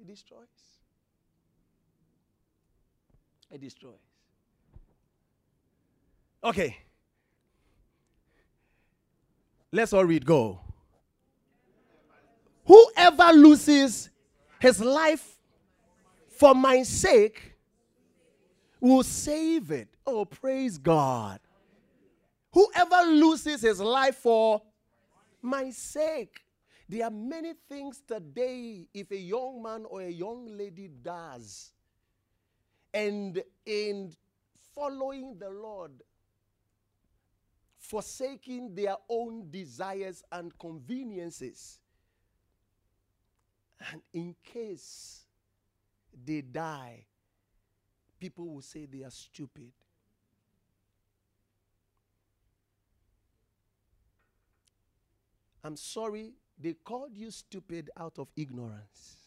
It 0.00 0.06
destroys. 0.06 0.79
It 3.50 3.60
destroys. 3.60 3.94
Okay. 6.42 6.76
Let's 9.72 9.92
all 9.92 10.04
read. 10.04 10.24
Go. 10.24 10.60
Whoever 12.64 13.32
loses 13.32 14.10
his 14.60 14.80
life 14.80 15.38
for 16.28 16.54
my 16.54 16.82
sake 16.82 17.54
will 18.80 19.02
save 19.02 19.70
it. 19.70 19.88
Oh, 20.06 20.24
praise 20.24 20.78
God. 20.78 21.40
Whoever 22.52 23.10
loses 23.10 23.62
his 23.62 23.80
life 23.80 24.16
for 24.16 24.62
my 25.42 25.70
sake. 25.70 26.40
There 26.88 27.04
are 27.04 27.10
many 27.10 27.52
things 27.68 28.02
today, 28.06 28.88
if 28.92 29.10
a 29.12 29.16
young 29.16 29.62
man 29.62 29.84
or 29.88 30.02
a 30.02 30.10
young 30.10 30.56
lady 30.56 30.88
does, 30.88 31.72
and 32.92 33.42
in 33.66 34.12
following 34.74 35.38
the 35.38 35.50
Lord, 35.50 35.92
forsaking 37.78 38.74
their 38.74 38.96
own 39.08 39.50
desires 39.50 40.22
and 40.32 40.56
conveniences, 40.58 41.78
and 43.90 44.02
in 44.12 44.34
case 44.44 45.24
they 46.24 46.42
die, 46.42 47.04
people 48.18 48.46
will 48.46 48.62
say 48.62 48.86
they 48.86 49.02
are 49.02 49.10
stupid. 49.10 49.72
I'm 55.62 55.76
sorry, 55.76 56.32
they 56.58 56.72
called 56.72 57.16
you 57.16 57.30
stupid 57.30 57.90
out 57.96 58.18
of 58.18 58.28
ignorance. 58.36 59.19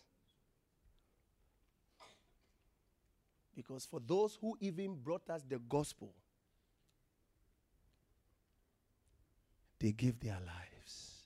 Because 3.56 3.86
for 3.86 4.00
those 4.00 4.38
who 4.42 4.58
even 4.60 4.96
brought 4.96 5.30
us 5.30 5.44
the 5.48 5.60
gospel, 5.60 6.14
they 9.80 9.92
gave 9.92 10.20
their 10.20 10.40
lives. 10.46 11.24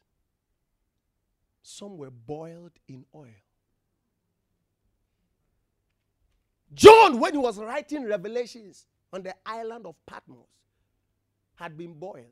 Some 1.61 1.97
were 1.97 2.11
boiled 2.11 2.71
in 2.87 3.05
oil. 3.13 3.27
John, 6.73 7.19
when 7.19 7.33
he 7.33 7.37
was 7.37 7.57
writing 7.57 8.05
Revelations 8.05 8.85
on 9.13 9.23
the 9.23 9.33
island 9.45 9.85
of 9.85 9.95
Patmos, 10.05 10.47
had 11.55 11.77
been 11.77 11.93
boiled. 11.93 12.25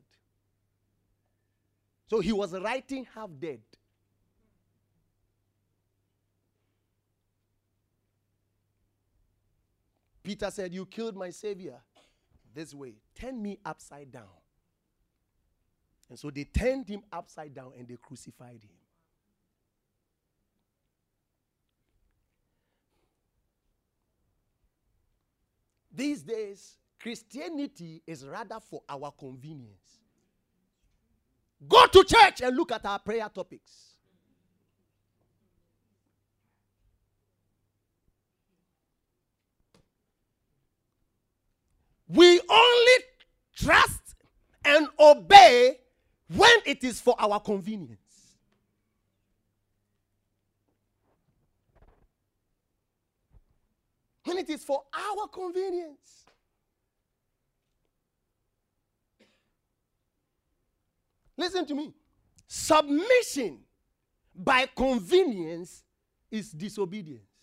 So 2.08 2.20
he 2.20 2.32
was 2.32 2.52
writing 2.52 3.06
half 3.14 3.30
dead. 3.38 3.60
Peter 10.26 10.50
said, 10.50 10.74
You 10.74 10.84
killed 10.84 11.16
my 11.16 11.30
Savior 11.30 11.76
this 12.52 12.74
way. 12.74 12.94
Turn 13.14 13.40
me 13.40 13.60
upside 13.64 14.10
down. 14.10 14.24
And 16.10 16.18
so 16.18 16.30
they 16.30 16.42
turned 16.42 16.88
him 16.88 17.02
upside 17.12 17.54
down 17.54 17.70
and 17.78 17.86
they 17.86 17.96
crucified 17.96 18.60
him. 18.64 18.74
These 25.94 26.22
days, 26.22 26.76
Christianity 27.00 28.02
is 28.04 28.26
rather 28.26 28.58
for 28.58 28.82
our 28.88 29.12
convenience. 29.16 30.00
Go 31.68 31.86
to 31.86 32.02
church 32.02 32.40
and 32.42 32.56
look 32.56 32.72
at 32.72 32.84
our 32.84 32.98
prayer 32.98 33.30
topics. 33.32 33.95
We 42.08 42.40
only 42.48 42.92
trust 43.56 44.14
and 44.64 44.88
obey 44.98 45.78
when 46.28 46.58
it 46.64 46.84
is 46.84 47.00
for 47.00 47.14
our 47.18 47.40
convenience. 47.40 48.00
When 54.24 54.38
it 54.38 54.50
is 54.50 54.64
for 54.64 54.82
our 54.92 55.28
convenience. 55.28 56.24
Listen 61.36 61.66
to 61.66 61.74
me. 61.74 61.92
Submission 62.48 63.58
by 64.34 64.68
convenience 64.74 65.84
is 66.30 66.50
disobedience. 66.50 67.35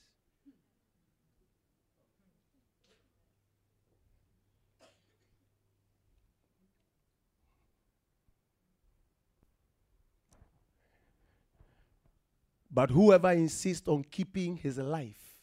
But 12.74 12.90
whoever 12.90 13.32
insists 13.32 13.88
on 13.88 14.04
keeping 14.10 14.58
his 14.58 14.80
life 14.80 15.40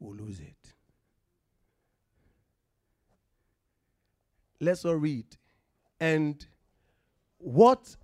will 0.00 0.16
lose 0.16 0.40
it. 0.40 0.56
Let's 4.60 4.84
all 4.84 4.96
read. 4.96 5.26
And 6.00 6.44
what, 7.38 7.94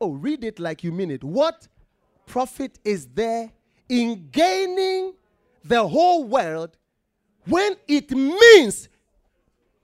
oh, 0.00 0.12
read 0.12 0.44
it 0.44 0.58
like 0.58 0.82
you 0.82 0.92
mean 0.92 1.10
it. 1.10 1.22
What 1.22 1.68
profit 2.24 2.78
is 2.84 3.06
there 3.08 3.52
in 3.88 4.28
gaining 4.32 5.12
the 5.62 5.86
whole 5.86 6.24
world 6.24 6.78
when 7.44 7.76
it 7.86 8.10
means 8.12 8.88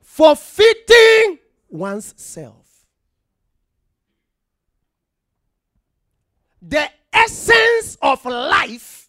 forfeiting 0.01 1.39
one's 1.69 2.15
self? 2.17 2.87
The 6.63 6.89
essence 7.13 7.97
of 8.01 8.25
life 8.25 9.09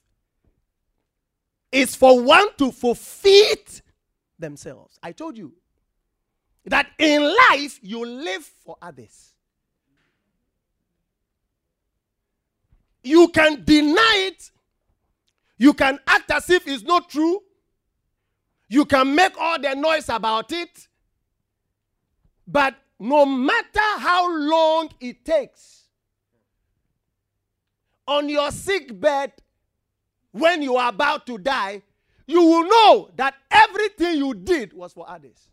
is 1.72 1.96
for 1.96 2.22
one 2.22 2.48
to 2.58 2.72
forfeit 2.72 3.82
themselves. 4.38 5.00
I 5.02 5.12
told 5.12 5.38
you 5.38 5.54
that 6.66 6.88
in 6.98 7.24
life 7.24 7.80
you 7.82 8.06
live 8.06 8.44
for 8.44 8.78
others. 8.82 9.34
You 13.04 13.30
can 13.30 13.64
deny 13.64 14.30
it, 14.32 14.52
you 15.58 15.74
can 15.74 16.00
act 16.06 16.30
as 16.30 16.50
if 16.50 16.68
it's 16.68 16.84
not 16.84 17.10
true, 17.10 17.42
you 18.70 18.86
can 18.86 19.16
make 19.16 19.34
all 19.40 19.60
the 19.60 19.74
noise 19.76 20.08
about 20.10 20.52
it, 20.52 20.88
but 22.48 22.76
no 23.00 23.26
matter 23.26 23.80
how 23.98 24.32
long 24.32 24.90
it 25.00 25.26
takes, 25.26 25.81
on 28.12 28.28
your 28.28 28.52
sick 28.52 29.00
bed 29.00 29.32
when 30.32 30.62
you 30.62 30.76
are 30.76 30.90
about 30.90 31.26
to 31.28 31.38
die, 31.38 31.82
you 32.28 32.42
will 32.44 32.64
know 32.68 33.10
that 33.16 33.36
everything 33.50 34.18
you 34.18 34.34
did 34.34 34.74
was 34.74 34.94
for 34.94 35.10
others. 35.10 35.50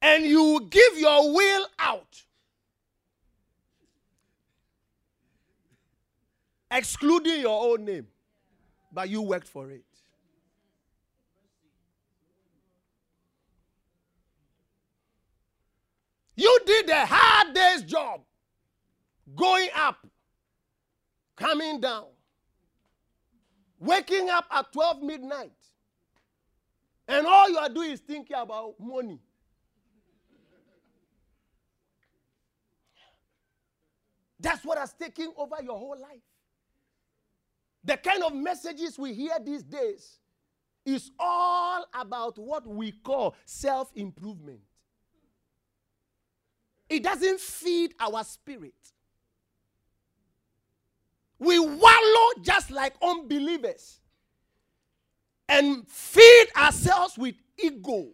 And 0.00 0.24
you 0.24 0.66
give 0.68 0.98
your 0.98 1.32
will 1.32 1.66
out, 1.78 2.22
excluding 6.70 7.40
your 7.40 7.72
own 7.72 7.84
name, 7.84 8.08
but 8.92 9.08
you 9.08 9.22
worked 9.22 9.46
for 9.46 9.70
it. 9.70 9.84
You 16.34 16.58
did 16.66 16.88
a 16.88 17.06
day's 17.52 17.82
job. 17.82 18.22
Going 19.36 19.68
up, 19.76 20.06
coming 21.36 21.80
down, 21.80 22.06
waking 23.78 24.28
up 24.30 24.46
at 24.50 24.72
12 24.72 25.02
midnight. 25.02 25.52
And 27.06 27.26
all 27.26 27.48
you 27.48 27.58
are 27.58 27.68
doing 27.68 27.92
is 27.92 28.00
thinking 28.00 28.36
about 28.36 28.74
money. 28.80 29.20
That's 34.40 34.64
what 34.64 34.76
has 34.78 34.92
taken 34.92 35.32
over 35.36 35.56
your 35.62 35.78
whole 35.78 35.96
life. 36.00 36.20
The 37.84 37.96
kind 37.96 38.22
of 38.24 38.34
messages 38.34 38.98
we 38.98 39.14
hear 39.14 39.38
these 39.44 39.62
days 39.62 40.18
is 40.84 41.10
all 41.18 41.86
about 41.94 42.38
what 42.38 42.66
we 42.66 42.92
call 42.92 43.36
self 43.44 43.90
improvement. 43.94 44.60
It 46.92 47.02
doesn't 47.02 47.40
feed 47.40 47.94
our 47.98 48.22
spirit. 48.22 48.74
We 51.38 51.58
wallow 51.58 52.28
just 52.42 52.70
like 52.70 52.92
unbelievers 53.00 53.98
and 55.48 55.88
feed 55.88 56.48
ourselves 56.54 57.16
with 57.16 57.34
ego 57.56 58.08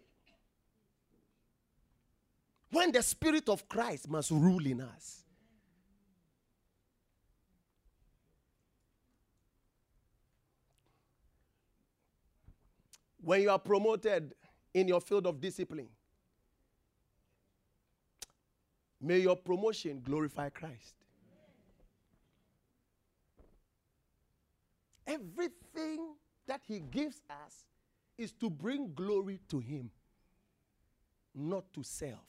when 2.71 2.93
the 2.93 3.03
Spirit 3.03 3.49
of 3.49 3.67
Christ 3.67 4.09
must 4.09 4.31
rule 4.31 4.65
in 4.65 4.79
us. 4.79 5.25
When 13.21 13.41
you 13.41 13.49
are 13.49 13.59
promoted 13.59 14.33
in 14.73 14.87
your 14.87 15.01
field 15.01 15.27
of 15.27 15.41
discipline, 15.41 15.89
may 19.01 19.19
your 19.19 19.35
promotion 19.35 20.01
glorify 20.03 20.49
Christ. 20.49 20.95
Everything 25.07 26.15
that 26.47 26.61
He 26.67 26.79
gives 26.79 27.21
us 27.29 27.63
is 28.17 28.31
to 28.33 28.49
bring 28.49 28.93
glory 28.93 29.39
to 29.49 29.59
Him, 29.59 29.89
not 31.33 31.71
to 31.73 31.83
self. 31.83 32.19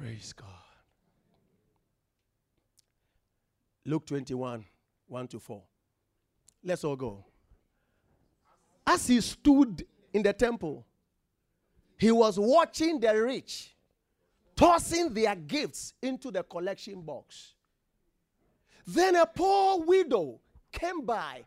Praise 0.00 0.32
God. 0.32 0.48
Luke 3.84 4.06
21 4.06 4.64
1 5.08 5.28
to 5.28 5.38
4. 5.38 5.62
Let's 6.62 6.84
all 6.84 6.96
go. 6.96 7.24
As 8.86 9.06
he 9.06 9.20
stood 9.20 9.86
in 10.12 10.22
the 10.22 10.32
temple, 10.32 10.86
he 11.96 12.10
was 12.10 12.38
watching 12.38 12.98
the 12.98 13.14
rich 13.22 13.74
tossing 14.56 15.14
their 15.14 15.34
gifts 15.34 15.94
into 16.02 16.30
the 16.30 16.42
collection 16.42 17.00
box. 17.00 17.54
Then 18.86 19.16
a 19.16 19.24
poor 19.24 19.80
widow 19.84 20.40
came 20.72 21.06
by 21.06 21.44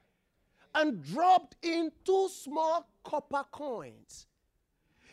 and 0.73 1.03
dropped 1.03 1.55
in 1.61 1.91
two 2.03 2.29
small 2.29 2.87
copper 3.03 3.43
coins. 3.51 4.25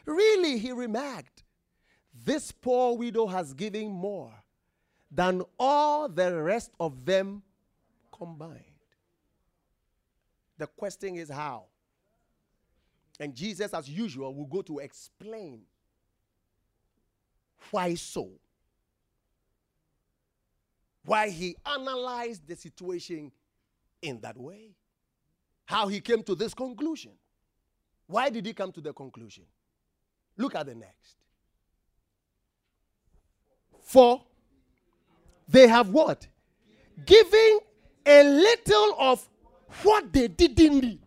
Really, 0.06 0.58
he 0.58 0.72
remarked, 0.72 1.44
this 2.24 2.52
poor 2.52 2.96
widow 2.96 3.26
has 3.26 3.52
given 3.52 3.90
more 3.90 4.32
than 5.10 5.42
all 5.58 6.08
the 6.08 6.40
rest 6.42 6.70
of 6.80 7.04
them 7.04 7.42
combined. 8.16 8.69
The 10.60 10.66
question 10.66 11.16
is 11.16 11.30
how? 11.30 11.64
And 13.18 13.34
Jesus, 13.34 13.72
as 13.72 13.88
usual, 13.88 14.34
will 14.34 14.44
go 14.44 14.60
to 14.60 14.80
explain 14.80 15.62
why 17.70 17.94
so. 17.94 18.28
Why 21.02 21.30
he 21.30 21.56
analyzed 21.64 22.46
the 22.46 22.56
situation 22.56 23.32
in 24.02 24.20
that 24.20 24.36
way. 24.36 24.72
How 25.64 25.88
he 25.88 25.98
came 25.98 26.22
to 26.24 26.34
this 26.34 26.52
conclusion. 26.52 27.12
Why 28.06 28.28
did 28.28 28.44
he 28.44 28.52
come 28.52 28.70
to 28.72 28.82
the 28.82 28.92
conclusion? 28.92 29.44
Look 30.36 30.54
at 30.54 30.66
the 30.66 30.74
next. 30.74 31.16
For 33.80 34.22
they 35.48 35.68
have 35.68 35.88
what? 35.88 36.26
Giving 37.06 37.60
a 38.04 38.22
little 38.24 38.96
of 38.98 39.26
what 39.82 40.12
they 40.12 40.28
didn't 40.28 40.80
need. 40.80 41.00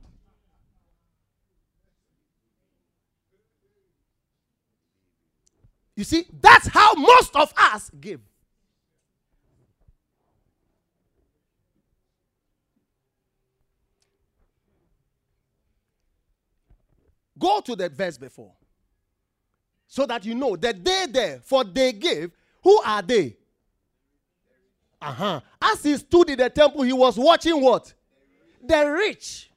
You 5.95 6.03
see, 6.03 6.25
that's 6.41 6.67
how 6.67 6.93
most 6.95 7.35
of 7.35 7.53
us 7.55 7.91
give. 7.99 8.19
Go 17.37 17.61
to 17.61 17.75
the 17.75 17.89
verse 17.89 18.17
before 18.17 18.53
so 19.87 20.05
that 20.05 20.25
you 20.25 20.33
know 20.33 20.55
that 20.55 20.83
they 20.83 21.05
there, 21.09 21.41
for 21.43 21.63
they 21.63 21.91
give 21.91 22.31
who 22.63 22.81
are 22.81 23.01
they? 23.01 23.35
Uh 25.01 25.11
huh. 25.11 25.41
As 25.61 25.83
he 25.83 25.97
stood 25.97 26.29
in 26.29 26.37
the 26.37 26.49
temple, 26.49 26.83
he 26.83 26.93
was 26.93 27.17
watching 27.17 27.61
what? 27.61 27.93
The 28.65 28.85
rich 28.89 29.51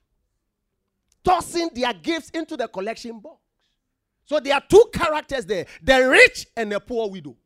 tossing 1.24 1.70
their 1.74 1.92
gifts 1.92 2.30
into 2.30 2.56
the 2.56 2.68
collection 2.68 3.20
box. 3.20 3.40
So 4.24 4.40
there 4.40 4.54
are 4.54 4.62
two 4.68 4.84
characters 4.92 5.46
there 5.46 5.66
the 5.82 6.08
rich 6.08 6.46
and 6.56 6.72
the 6.72 6.80
poor 6.80 7.08
widow. 7.08 7.36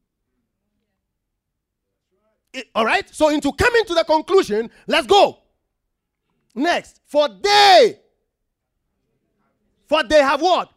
It, 2.53 2.67
all 2.75 2.85
right? 2.85 3.09
So, 3.15 3.29
into 3.29 3.53
coming 3.53 3.85
to 3.85 3.95
the 3.95 4.05
conclusion, 4.05 4.71
let's 4.87 5.07
go. 5.07 5.39
Next, 6.55 7.01
for 7.07 7.29
they, 7.29 8.01
for 9.87 10.03
they 10.03 10.21
have 10.21 10.43
what? 10.43 10.73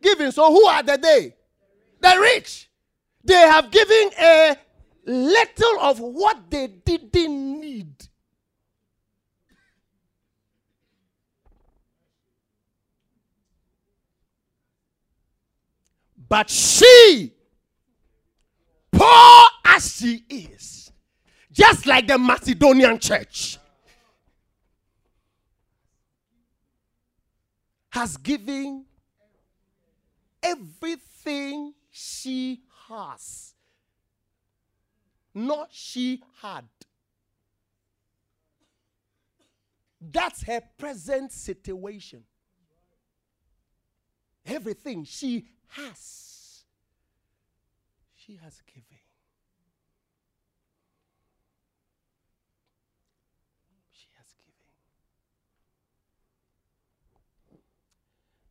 Given. 0.00 0.30
So, 0.30 0.50
who 0.52 0.64
are 0.66 0.82
the 0.82 0.96
they? 0.96 1.34
The 2.00 2.20
rich. 2.20 2.70
They 3.24 3.34
have 3.34 3.70
given 3.72 4.10
a 4.20 4.56
little 5.06 5.80
of 5.80 5.98
what 5.98 6.50
they 6.50 6.68
didn't 6.68 7.60
need. 7.60 8.05
But 16.28 16.50
she, 16.50 17.32
poor 18.90 19.44
as 19.64 19.96
she 19.96 20.24
is, 20.28 20.90
just 21.52 21.86
like 21.86 22.06
the 22.06 22.18
Macedonian 22.18 22.98
church, 22.98 23.58
has 27.90 28.16
given 28.16 28.84
everything 30.42 31.72
she 31.90 32.60
has, 32.88 33.54
not 35.34 35.68
she 35.70 36.22
had. 36.42 36.64
That's 40.00 40.42
her 40.42 40.60
present 40.76 41.32
situation. 41.32 42.24
Everything 44.44 45.04
she 45.04 45.46
has, 45.76 46.62
she 48.14 48.38
has 48.42 48.62
given. 48.66 48.98
She 53.92 54.08
has 54.16 54.26
given. 54.34 54.54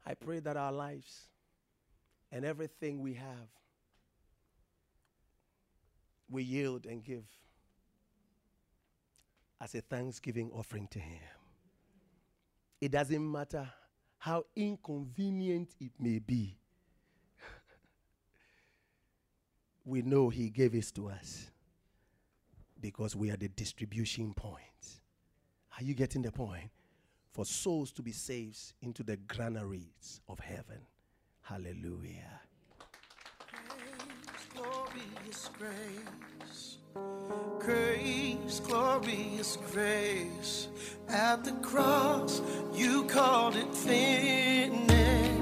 I 0.05 0.13
pray 0.13 0.39
that 0.39 0.55
our 0.55 0.71
lives 0.71 1.29
and 2.31 2.45
everything 2.45 3.01
we 3.01 3.15
have, 3.15 3.49
we 6.29 6.43
yield 6.43 6.85
and 6.85 7.03
give 7.03 7.25
as 9.61 9.73
a 9.73 9.81
thanksgiving 9.81 10.51
offering 10.53 10.87
to 10.91 10.99
Him. 10.99 11.21
It 12.81 12.91
doesn't 12.91 13.31
matter 13.31 13.67
how 14.17 14.45
inconvenient 14.55 15.69
it 15.79 15.91
may 15.99 16.19
be. 16.19 16.57
We 19.85 20.01
know 20.01 20.29
He 20.29 20.49
gave 20.49 20.73
it 20.75 20.91
to 20.95 21.09
us 21.09 21.51
because 22.81 23.15
we 23.15 23.31
are 23.31 23.37
the 23.37 23.47
distribution 23.49 24.33
point. 24.33 24.59
Are 25.77 25.83
you 25.83 25.93
getting 25.93 26.21
the 26.21 26.31
point? 26.31 26.69
For 27.31 27.45
souls 27.45 27.91
to 27.93 28.01
be 28.01 28.11
saved 28.11 28.73
into 28.81 29.03
the 29.03 29.17
granaries 29.17 30.21
of 30.29 30.39
heaven. 30.39 30.79
Hallelujah. 31.41 32.41
Grace, 33.67 34.47
glorious 34.55 35.49
grace. 35.59 36.77
Grace, 37.59 38.59
glorious 38.61 39.57
grace. 39.71 40.67
At 41.09 41.43
the 41.43 41.51
cross, 41.53 42.41
you 42.73 43.03
called 43.03 43.55
it 43.57 43.75
finished. 43.75 45.24